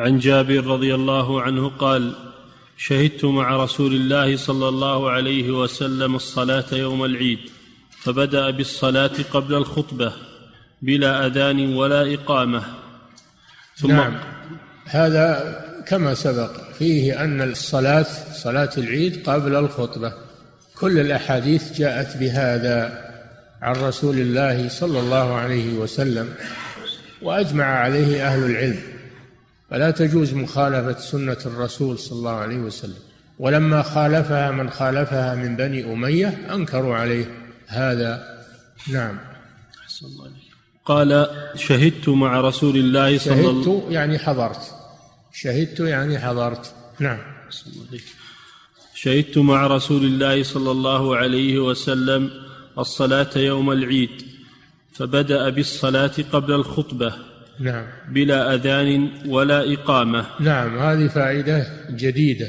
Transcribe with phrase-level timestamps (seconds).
[0.00, 2.12] عن جابر رضي الله عنه قال
[2.76, 7.38] شهدت مع رسول الله صلى الله عليه وسلم الصلاة يوم العيد
[8.02, 10.12] فبدأ بالصلاة قبل الخطبة
[10.82, 12.62] بلا أذان ولا إقامة.
[13.76, 14.18] ثم نعم.
[14.84, 15.56] هذا
[15.86, 20.12] كما سبق فيه أن الصلاة صلاة العيد قبل الخطبة.
[20.74, 23.04] كل الأحاديث جاءت بهذا
[23.62, 26.34] عن رسول الله صلى الله عليه وسلم
[27.22, 28.89] وأجمع عليه أهل العلم.
[29.70, 32.98] فلا تجوز مخالفة سنة الرسول صلى الله عليه وسلم.
[33.38, 37.24] ولما خالفها من خالفها من بني أمية أنكروا عليه.
[37.66, 38.44] هذا
[38.88, 39.18] نعم.
[40.84, 44.74] قال شهدت مع رسول الله صلى الله عليه وسلم شهدت يعني حضرت.
[45.32, 46.74] شهدت يعني حضرت.
[46.98, 47.18] نعم.
[48.94, 52.30] شهدت مع رسول الله صلى الله عليه وسلم
[52.78, 54.22] الصلاة يوم العيد
[54.92, 57.29] فبدأ بالصلاة قبل الخطبة.
[57.60, 57.84] نعم.
[58.08, 60.26] بلا أذان ولا إقامة.
[60.40, 62.48] نعم هذه فائدة جديدة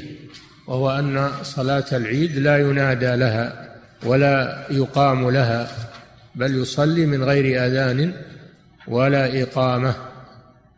[0.66, 3.72] وهو أن صلاة العيد لا ينادى لها
[4.04, 5.68] ولا يقام لها
[6.34, 8.12] بل يصلي من غير أذان
[8.88, 9.94] ولا إقامة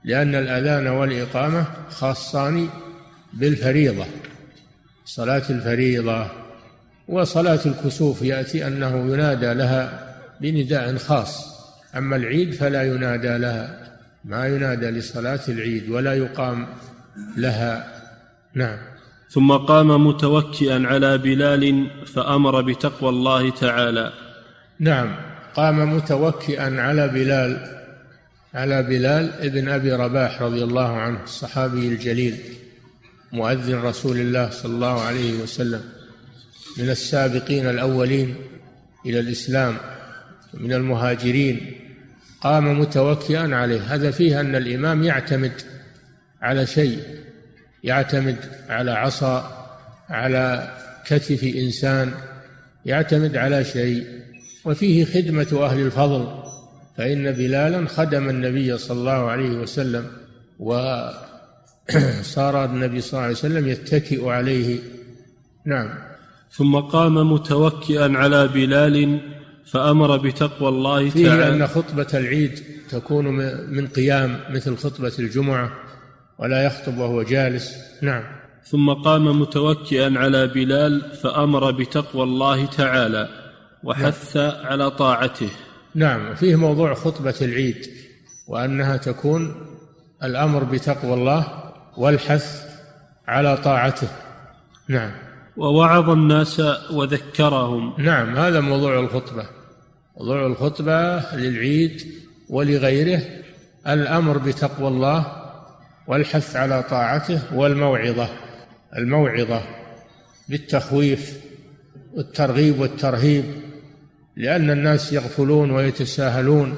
[0.05, 2.69] لأن الأذان والإقامة خاصان
[3.33, 4.05] بالفريضة
[5.05, 6.27] صلاة الفريضة
[7.09, 11.55] وصلاة الكسوف يأتي أنه ينادى لها بنداء خاص
[11.97, 13.84] أما العيد فلا ينادى لها.
[14.25, 16.67] ما ينادى لصلاة العيد ولا يقام
[17.37, 18.03] لها.
[18.55, 18.79] نعم.
[19.31, 24.13] ثم قام متوكئا على بلال فأمر بتقوى الله تعالى.
[24.81, 25.17] نعم.
[25.55, 27.75] قام متوكئا على بلال
[28.55, 32.37] على بلال ابن أبي رباح رضي الله عنه الصحابي الجليل
[33.33, 35.81] مؤذن رسول الله صلى الله عليه وسلم
[36.79, 38.35] من السابقين الأولين
[39.07, 39.77] إلى الإسلام
[40.55, 41.84] من المهاجرين.
[42.45, 43.95] قام متوكئا عليه.
[43.95, 45.53] هذا فيه أن الإمام يعتمد
[46.43, 46.99] على شيء
[47.85, 48.37] يعتمد
[48.69, 49.67] على عصا
[50.09, 50.73] على
[51.07, 52.13] كتف إنسان
[52.87, 54.07] يعتمد على شيء.
[54.65, 56.43] وفيه خدمة أهل الفضل
[56.97, 60.07] فإن بلالا خدم النبي صلى الله عليه وسلم
[60.59, 61.15] وصار
[62.65, 64.79] النبي صلى الله عليه وسلم يتكئ عليه.
[65.67, 65.89] نعم.
[66.51, 69.21] ثم قام متوكئا على بلال
[69.67, 71.49] فأمر بتقوى الله فيه تعالى.
[71.49, 72.61] أن خطبة العيد
[72.91, 73.25] تكون
[73.71, 75.71] من قيام مثل خطبة الجمعة
[76.39, 77.77] ولا يخطب وهو جالس.
[78.03, 78.23] نعم.
[78.65, 83.29] ثم قام متوكئا على بلال فأمر بتقوى الله تعالى
[83.85, 84.67] وحث نعم.
[84.67, 85.49] على طاعته.
[85.95, 86.35] نعم.
[86.35, 87.87] فيه موضوع خطبة العيد
[88.49, 89.55] وأنها تكون
[90.23, 92.63] الأمر بتقوى الله والحث
[93.29, 94.09] على طاعته.
[94.89, 95.11] نعم.
[95.57, 97.95] ووعظ الناس وذكرهم.
[97.99, 98.37] نعم.
[98.37, 99.47] هذا موضوع الخطبة.
[100.17, 102.03] موضوع الخطبة للعيد
[102.49, 103.21] ولغيره
[103.87, 105.27] الأمر بتقوى الله
[106.07, 108.29] والحث على طاعته والموعظة
[108.97, 109.63] الموعظة
[110.49, 111.41] بالتخويف
[112.15, 113.45] والترغيب والترهيب
[114.37, 116.77] لأن الناس يغفلون ويتساهلون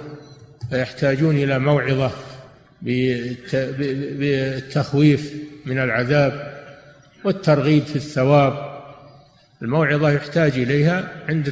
[0.71, 2.11] فيحتاجون إلى موعظة
[4.19, 5.33] بالتخويف
[5.67, 6.57] من العذاب
[7.25, 8.77] والترغيب في الثواب.
[9.63, 11.49] الموعظة يحتاج إليها عند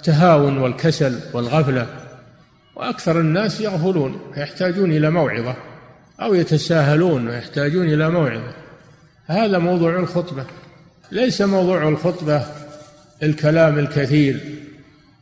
[0.00, 1.86] التهاون والكسل والغفلة.
[2.76, 5.56] وأكثر الناس يغفلون يحتاجون إلى موعظة
[6.22, 8.52] أو يتساهلون ويحتاجون إلى موعظة.
[9.26, 10.44] هذا موضوع الخطبة.
[11.12, 12.42] ليس موضوع الخطبة
[13.22, 14.40] الكلام الكثير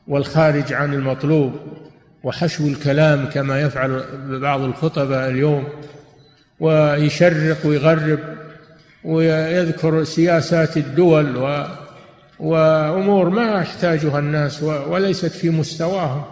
[0.08, 1.52] والخارج عن المطلوب
[2.22, 4.04] وحشو الكلام كما يفعل
[4.40, 5.64] بعض الخطباء اليوم
[6.60, 8.18] ويشرق ويغرب
[9.04, 11.66] ويذكر سياسات الدول و
[12.40, 16.24] وأمور ما يحتاجها الناس وليست في مستواهم.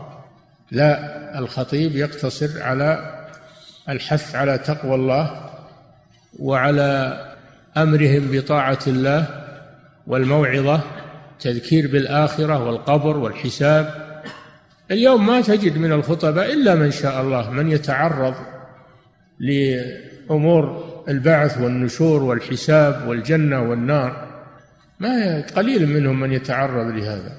[0.70, 3.16] لا الخطيب يقتصر على
[3.88, 5.50] الحث على تقوى الله
[6.38, 7.20] وعلى
[7.76, 9.26] أمرهم بطاعة الله
[10.06, 10.80] والموعظة
[11.40, 14.06] تذكير بالآخرة والقبر والحساب.
[14.90, 18.34] اليوم ما تجد من الخطباء إلا من شاء الله من يتعرض
[19.38, 24.25] لأمور البعث والنشور والحساب والجنة والنار.
[25.01, 27.33] ما قليل منهم من يتعرض لهذا.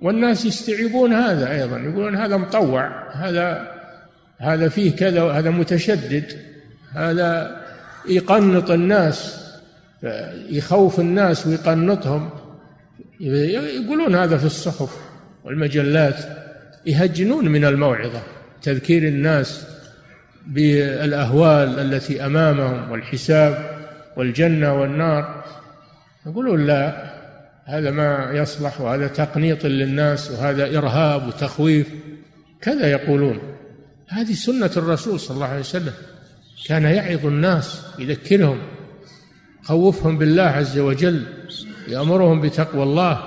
[0.00, 3.72] والناس يستعيبون هذا أيضا يقولون هذا مطوع هذا
[4.38, 6.24] هذا فيه كذا هذا متشدد
[6.92, 7.60] هذا
[8.08, 9.42] يقنط الناس
[10.48, 12.30] يخوف الناس ويقنطهم.
[13.20, 14.96] يقولون هذا في الصحف
[15.44, 16.16] والمجلات
[16.86, 18.22] يهجنون من الموعظة
[18.62, 19.66] تذكير الناس
[20.46, 23.70] بالأهوال التي أمامهم والحساب
[24.16, 25.44] والجنة والنار.
[26.26, 27.12] يقولون لا
[27.64, 31.88] هذا ما يصلح وهذا تقنيط للناس وهذا إرهاب وتخويف.
[32.60, 33.38] كذا يقولون.
[34.08, 35.92] هذه سنة الرسول صلى الله عليه وسلم.
[36.66, 38.58] كان يعظ الناس يذكرهم
[39.62, 41.22] خوفهم بالله عز وجل
[41.88, 43.22] يأمرهم بتقوى الله.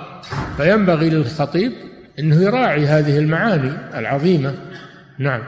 [0.56, 1.72] فينبغي للخطيب
[2.18, 4.54] أنه يراعي هذه المعاني العظيمة.
[5.18, 5.42] نعم.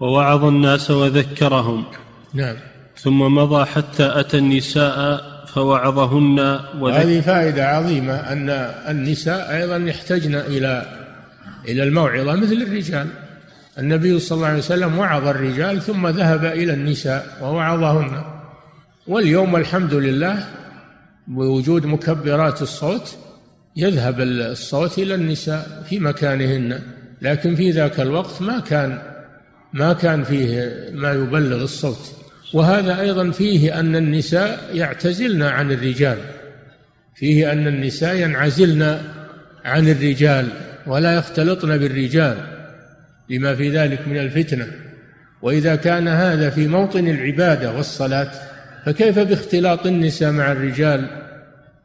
[0.00, 1.84] ووعظ الناس وذكرهم.
[2.34, 2.56] نعم.
[2.96, 8.50] ثم مضى حتى أتى النساء فوعظهن وذكر هذه فائدة عظيمة أن
[8.88, 10.86] النساء أيضا يحتجن إلى
[11.68, 13.06] إلى الموعظة مثل الرجال.
[13.78, 18.22] النبي صلى الله عليه وسلم وعظ الرجال ثم ذهب إلى النساء ووعظهن.
[19.06, 20.46] واليوم الحمد لله
[21.26, 23.16] بوجود مكبرات الصوت
[23.76, 26.80] يذهب الصوت إلى النساء في مكانهن.
[27.22, 28.98] لكن في ذاك الوقت ما كان
[29.72, 32.23] ما كان فيه ما يبلغ الصوت.
[32.54, 36.18] وهذا أيضا فيه أن النساء يعتزلن عن الرجال.
[37.14, 39.00] فيه أن النساء ينعزلن
[39.64, 40.48] عن الرجال
[40.86, 42.36] ولا يختلطن بالرجال
[43.30, 44.66] لما في ذلك من الفتنة.
[45.42, 48.30] وإذا كان هذا في موطن العبادة والصلاة
[48.86, 51.06] فكيف باختلاط النساء مع الرجال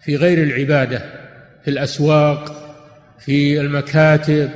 [0.02, 1.02] في غير العبادة؟
[1.64, 2.56] في الأسواق
[3.20, 4.50] في المكاتب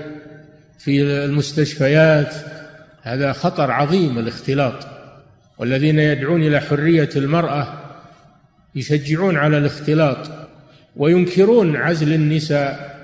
[0.80, 2.36] في المستشفيات.
[3.01, 4.93] هذا خطر عظيم الاختلاط.
[5.63, 7.68] والذين يدعون إلى حرية المرأة
[8.75, 10.18] يشجعون على الاختلاط
[10.95, 13.00] وينكرون عزل النساء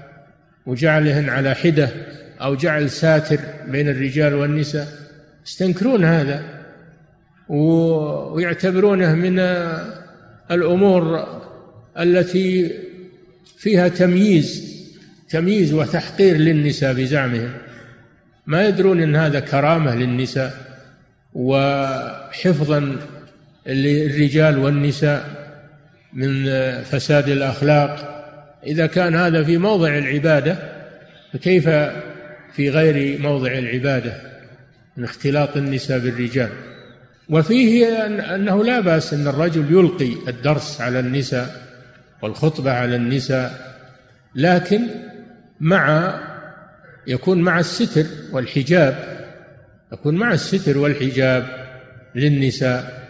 [0.65, 1.89] وجعلهن على حدة
[2.41, 4.88] أو جعل ساتر بين الرجال والنساء.
[5.45, 6.44] يستنكرون هذا
[7.50, 9.39] ويعتبرونه من
[10.51, 11.27] الأمور
[12.00, 12.71] التي
[13.57, 14.79] فيها تمييز
[15.29, 17.51] تمييز وتحقير للنساء بزعمهم.
[18.47, 20.69] ما يدرون إن هذا كرامة للنساء.
[21.33, 22.95] وحفظا
[23.67, 25.49] للرجال والنساء
[26.13, 26.45] من
[26.83, 28.15] فساد الأخلاق.
[28.67, 30.57] إذا كان هذا في موضع العبادة
[31.33, 31.69] فكيف
[32.53, 34.13] في غير موضع العبادة
[34.97, 36.49] من اختلاط النساء بالرجال؟
[37.29, 38.05] وفيه
[38.35, 41.69] أنه لا بأس أن الرجل يلقي الدرس على النساء
[42.21, 43.75] والخطبة على النساء
[44.35, 44.81] لكن
[45.59, 46.13] مع
[47.07, 49.19] يكون مع الستر والحجاب
[49.94, 51.68] يكون مع الستر والحجاب
[52.15, 53.09] للنساء.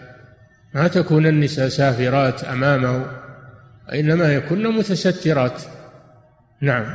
[0.75, 3.05] ما تكون النساء سافرات أمامه
[3.93, 5.61] انما يكن متسترات.
[6.61, 6.85] نعم.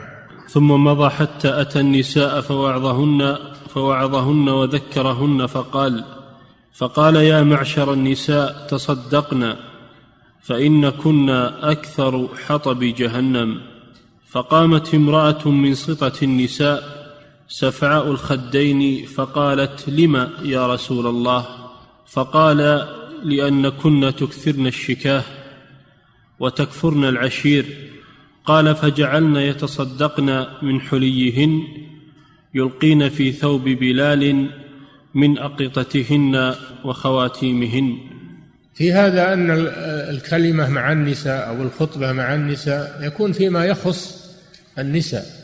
[0.48, 3.36] ثم مضى حتى أتى النساء فوعظهن
[3.68, 6.04] فوعظهن وذكرهن فقال
[6.74, 9.54] فقال يا معشر النساء تصدقن
[10.42, 11.30] فإن كن
[11.62, 13.60] أكثر حطب جهنم.
[14.30, 16.93] فقامت امرأة من سطة النساء
[17.48, 21.46] سفعاء الخدين فقالت لم يا رسول الله؟
[22.06, 22.88] فقال
[23.24, 25.22] لأنكن تكثرن الشكاه
[26.40, 27.64] وتكفرن العشير.
[28.44, 31.62] قال فجعلن يتصدقن من حليهن
[32.54, 34.50] يلقين في ثوب بلال
[35.14, 36.54] من أقطتهن
[36.84, 37.98] وخواتيمهن.
[38.74, 39.50] في هذا أن
[40.10, 44.30] الكلمة مع النساء أو الخطبة مع النساء يكون فيما يخص
[44.78, 45.43] النساء.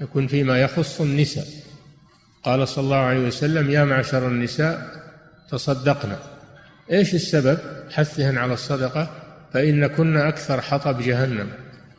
[0.00, 1.46] يكون فيما يخص النساء.
[2.44, 4.88] قال صلى الله عليه وسلم يا معشر النساء
[5.50, 6.18] تصدقنا.
[6.92, 7.58] إيش السبب؟
[7.90, 9.10] حثهن على الصدقة
[9.52, 11.48] فإن كن أكثر حطب جهنم.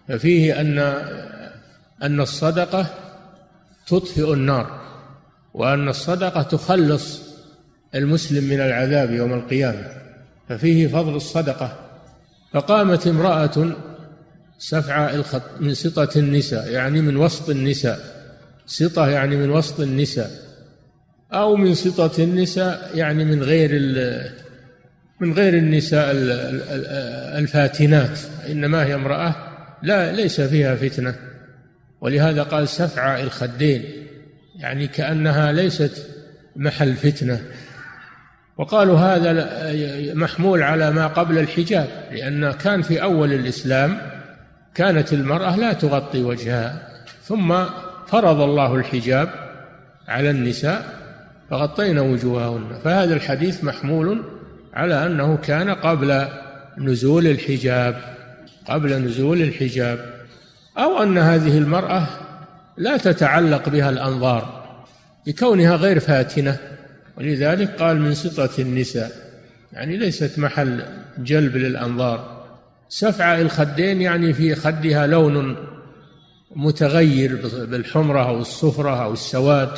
[0.07, 0.79] ففيه أن
[2.03, 2.85] أن الصدقة
[3.87, 4.81] تطفئ النار
[5.53, 7.21] وأن الصدقة تخلص
[7.95, 9.87] المسلم من العذاب يوم القيامة.
[10.49, 11.75] ففيه فضل الصدقة.
[12.53, 13.71] فقامت امرأة
[14.61, 17.99] سفع الخط من سطة النساء يعني من وسط النساء.
[18.65, 20.31] سطة يعني من وسط النساء.
[21.33, 23.71] أو من سطة النساء يعني من غير
[25.19, 26.11] من غير النساء
[27.37, 28.19] الفاتنات.
[28.49, 29.35] إنما هي امرأة
[29.83, 31.15] لا ليس فيها فتنة.
[32.01, 33.83] ولهذا قال سفع الخدين
[34.59, 36.07] يعني كأنها ليست
[36.55, 37.41] محل فتنة.
[38.57, 44.20] وقالوا هذا محمول على ما قبل الحجاب لأن كان في أول الإسلام
[44.75, 46.87] كانت المرأة لا تغطي وجهها
[47.23, 47.63] ثم
[48.07, 49.29] فرض الله الحجاب
[50.07, 50.85] على النساء
[51.49, 52.79] فغطينا وجوههن.
[52.83, 54.23] فهذا الحديث محمول
[54.73, 56.27] على أنه كان قبل
[56.77, 58.01] نزول الحجاب
[58.67, 60.13] قبل نزول الحجاب
[60.77, 62.07] أو أن هذه المرأة
[62.77, 64.61] لا تتعلق بها الأنظار
[65.27, 66.57] لكونها غير فاتنة.
[67.17, 69.11] ولذلك قال من سطة النساء
[69.73, 70.83] يعني ليست محل
[71.17, 72.40] جلب للأنظار.
[72.93, 75.55] سفع الخدين يعني في خدها لون
[76.55, 79.69] متغير بالحمرة أو الصفرة أو السواد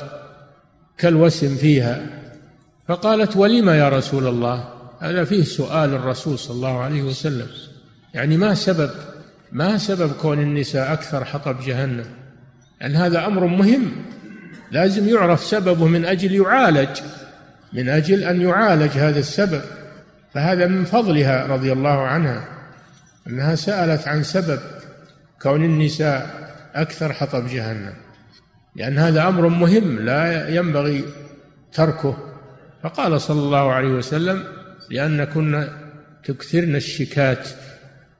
[0.97, 2.05] كالوسم فيها.
[2.87, 7.47] فقالت ولم يا رسول الله؟ هذا فيه سؤال الرسول صلى الله عليه وسلم.
[8.13, 8.89] يعني ما سبب
[9.51, 12.05] ما سبب كون النساء أكثر حطب جهنم؟
[12.81, 13.91] لأن هذا أمر مهم.
[14.71, 16.99] لازم يعرف سببه من أجل يعالج
[17.73, 19.61] من أجل أن يعالج هذا السبب.
[20.33, 22.62] فهذا من فضلها رضي الله عنها.
[23.27, 24.59] أنها سألت عن سبب
[25.41, 26.43] كون النساء
[26.75, 27.93] أكثر حطب جهنم
[28.75, 31.05] لأن هذا أمر مهم لا ينبغي
[31.73, 32.17] تركه.
[32.83, 34.43] فقال صلى الله عليه وسلم
[34.89, 35.69] لأن كنا
[36.23, 37.49] تكثرن الشكات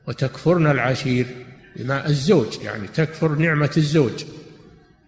[0.08, 1.26] وتكفرن العشير
[1.76, 4.24] بما الزوج يعني تكفر نعمة الزوج.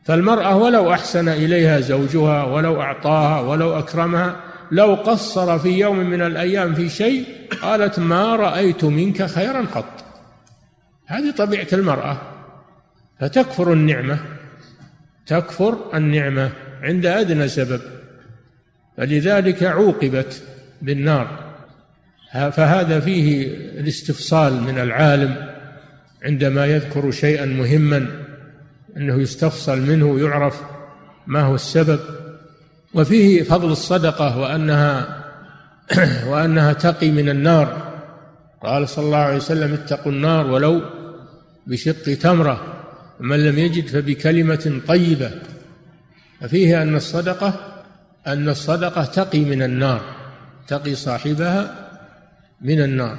[0.03, 6.75] فالمرأة ولو أحسن إليها زوجها ولو أعطاها ولو أكرمها لو قصر في يوم من الأيام
[6.75, 7.25] في شيء
[7.61, 10.05] قالت ما رأيت منك خيرا قط.
[11.05, 12.21] هذه طبيعة المرأة.
[13.19, 14.19] فتكفر النعمة.
[15.25, 17.81] تكفر النعمة عند أدنى سبب.
[18.97, 20.43] فلذلك عوقبت
[20.81, 21.55] بالنار.
[22.33, 23.47] فهذا فيه
[23.79, 25.55] الاستفصال من العالم
[26.23, 28.07] عندما يذكر شيئا مهما
[28.97, 30.61] أنه يستفصل منه ويعرف
[31.27, 31.99] ما هو السبب.
[32.95, 35.23] وفيه فضل الصدقة وأنها
[36.29, 37.95] وأنها تقي من النار.
[38.63, 40.81] قال صلى الله عليه وسلم اتقوا النار ولو
[41.67, 42.73] بشق تمرة
[43.19, 45.31] من لم يجد فبكلمة طيبة.
[46.41, 47.83] ففيه أن الصدقة
[48.27, 50.01] أن الصدقة تقي من النار
[50.67, 51.89] تقي صاحبها
[52.61, 53.17] من النار.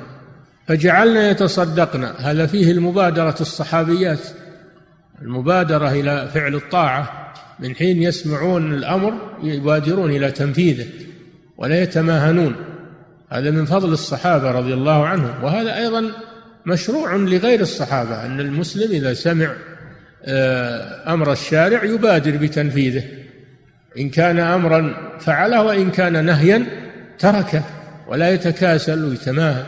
[0.67, 4.21] فجعلنا يتصدقن هذا فيه المبادرة الصحابيات
[5.23, 7.26] المبادرة إلى فعل الطاعة.
[7.61, 10.87] من حين يسمعون الأمر يبادرون إلى تنفيذه
[11.57, 12.57] ولا يتماهنون.
[13.31, 15.45] هذا من فضل الصحابة رضي الله عنهم.
[15.45, 16.11] وهذا أيضا
[16.67, 19.53] مشروع لغير الصحابة أن المسلم إذا سمع
[20.25, 23.05] آه، أمر الشارع يبادر بتنفيذه.
[23.99, 26.67] إن كان أمرا فعله وإن كان نهيا
[27.19, 27.63] تركه
[28.09, 29.65] ولا يتكاسل ويتماهى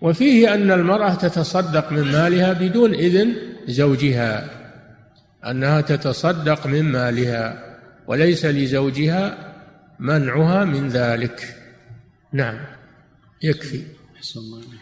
[0.00, 3.32] وفيه أن المرأة تتصدق من مالها بدون إذن
[3.68, 4.63] زوجها.
[5.50, 9.52] أنها تتصدق من مالها وليس لزوجها
[9.98, 11.56] منعها من ذلك.
[12.32, 12.58] نعم
[13.42, 13.82] يكفي.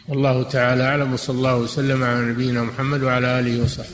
[0.08, 3.88] والله تعالى أعلم وصلى الله وسلم على نبينا محمد وعلى آله وصحبه.